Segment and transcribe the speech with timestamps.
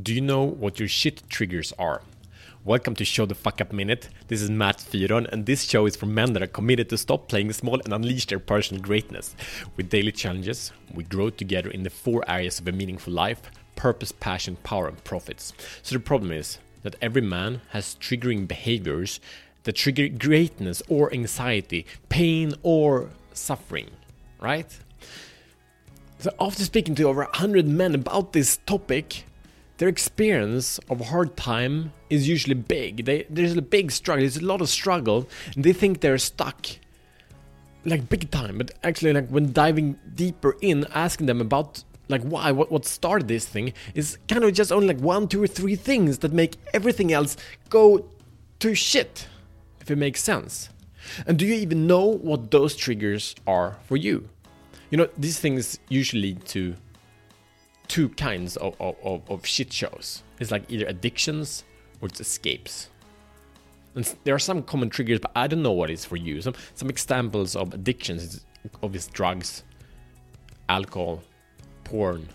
[0.00, 2.00] Do you know what your shit triggers are?
[2.64, 4.08] Welcome to Show the Fuck Up Minute.
[4.28, 7.28] This is Matt Fyron, and this show is for men that are committed to stop
[7.28, 9.36] playing small and unleash their personal greatness.
[9.76, 13.42] With daily challenges, we grow together in the four areas of a meaningful life
[13.76, 15.52] purpose, passion, power, and profits.
[15.82, 19.20] So the problem is that every man has triggering behaviors
[19.64, 23.90] that trigger greatness or anxiety, pain or suffering,
[24.40, 24.74] right?
[26.18, 29.24] So after speaking to over 100 men about this topic,
[29.82, 33.04] their experience of hard time is usually big.
[33.04, 34.20] They, there's a big struggle.
[34.20, 36.68] There's a lot of struggle, and they think they're stuck,
[37.84, 38.58] like big time.
[38.58, 43.26] But actually, like when diving deeper in, asking them about like why, what, what started
[43.26, 46.58] this thing, is kind of just only like one, two, or three things that make
[46.72, 47.36] everything else
[47.68, 48.08] go
[48.60, 49.26] to shit.
[49.80, 50.68] If it makes sense.
[51.26, 54.28] And do you even know what those triggers are for you?
[54.90, 56.76] You know, these things usually lead to
[57.92, 60.22] two kinds of, of, of, shit shows.
[60.40, 61.62] It's like either addictions
[62.00, 62.88] or it's escapes.
[63.94, 66.40] And there are some common triggers, but I don't know what is for you.
[66.40, 68.44] Some some examples of addictions is
[68.82, 69.62] obvious drugs,
[70.70, 71.22] alcohol,
[71.84, 72.30] porn.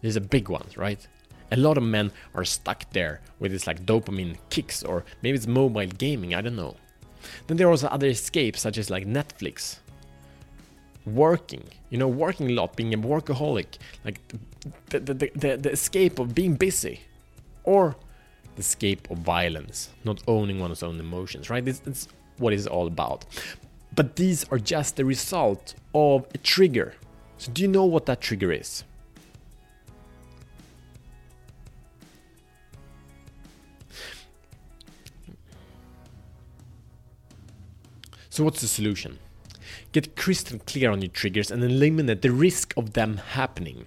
[0.00, 1.04] These are big ones, right?
[1.50, 5.48] A lot of men are stuck there with this like dopamine kicks, or maybe it's
[5.48, 6.76] mobile gaming, I don't know.
[7.48, 9.78] Then there are also other escapes, such as like Netflix,
[11.14, 14.20] working, you know, working a lot, being a workaholic, like
[14.90, 17.00] the, the, the, the, escape of being busy,
[17.64, 17.96] or
[18.54, 21.66] the escape of violence, not owning one's own emotions, right?
[21.66, 23.24] It's, it's what it's all about.
[23.94, 26.94] But these are just the result of a trigger.
[27.38, 28.84] So, do you know what that trigger is?
[38.30, 39.18] So, what's the solution?
[39.92, 43.86] Get crystal clear on your triggers and eliminate the risk of them happening.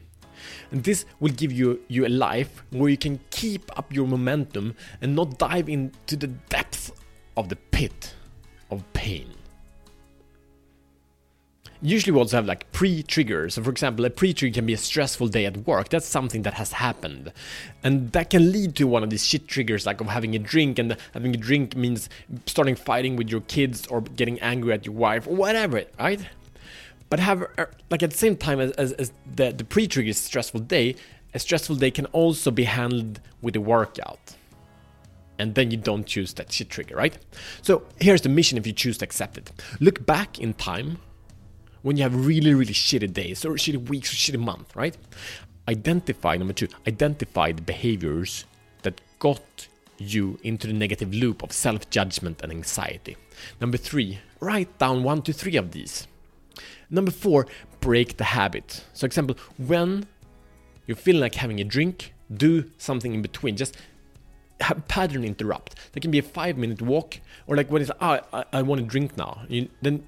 [0.72, 4.76] And this will give you, you a life where you can keep up your momentum
[5.02, 6.92] and not dive into the depths
[7.38, 8.16] of the pit
[8.70, 9.34] of pain.
[11.82, 13.56] Usually we also have like pre-triggers.
[13.56, 15.90] So for example, a pre-trigger can be a stressful day at work.
[15.90, 17.34] That's something that has happened.
[17.84, 20.78] And that can lead to one of these shit triggers like of having a drink
[20.78, 22.10] and having a drink means
[22.46, 26.22] starting fighting with your kids or getting angry at your wife or whatever, right?
[27.10, 30.62] But have uh, like at the same time as, as, as the, the pre-trigger stressful
[30.62, 30.96] day,
[31.34, 34.36] a stressful day can also be handled with a workout
[35.42, 37.18] and then you don't choose that shit trigger, right?
[37.64, 39.52] So here's the mission if you choose to accept it.
[39.80, 41.00] Look back in time
[41.82, 44.98] when you have really, really shitty days or shitty weeks or shitty month, right?
[45.68, 48.46] Identify, number two, identify the behaviors
[48.84, 53.16] that got you into the negative loop of self judgment and anxiety.
[53.60, 56.08] Number three, write down one to three of these.
[56.90, 57.48] Number four,
[57.80, 58.84] break the habit.
[58.94, 60.08] So, example, when
[60.88, 63.56] you feel like having a drink, do something in between.
[63.56, 63.78] Just
[64.62, 65.76] have pattern interrupt.
[65.94, 68.82] That can be a five minute walk, or like when it's, oh, I, I want
[68.82, 69.42] to drink now.
[69.48, 70.04] You, then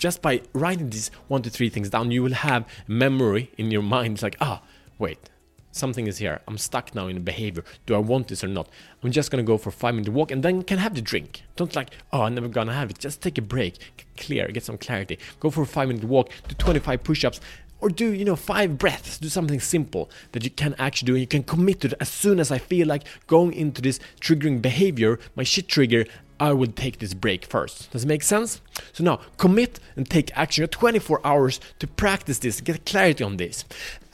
[0.00, 3.82] just by writing these one to three things down, you will have memory in your
[3.82, 4.14] mind.
[4.14, 4.62] It's like, ah,
[4.98, 5.28] wait,
[5.72, 6.40] something is here.
[6.48, 7.64] I'm stuck now in a behavior.
[7.84, 8.70] Do I want this or not?
[9.04, 11.42] I'm just gonna go for five minute walk and then can have the drink.
[11.54, 12.98] Don't like, oh, I'm never gonna have it.
[12.98, 13.76] Just take a break,
[14.16, 15.18] clear, get some clarity.
[15.38, 17.38] Go for a five minute walk, do 25 push ups,
[17.82, 21.26] or do you know five breaths do something simple that you can actually do you
[21.26, 25.18] can commit to it as soon as i feel like going into this triggering behavior
[25.34, 26.04] my shit trigger
[26.40, 27.92] I will take this break first.
[27.92, 28.60] Does it make sense?
[28.94, 30.62] So now commit and take action.
[30.62, 33.64] You have 24 hours to practice this, get clarity on this,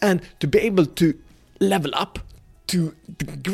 [0.03, 1.14] and to be able to
[1.60, 2.19] level up
[2.66, 3.47] to the great